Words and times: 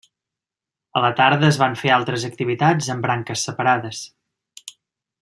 A 1.01 1.03
la 1.03 1.11
tarda 1.19 1.47
es 1.51 1.59
van 1.65 1.77
fer 1.83 1.91
altres 1.97 2.25
activitats 2.31 2.89
amb 2.95 3.07
branques 3.09 3.45
separades. 3.49 4.01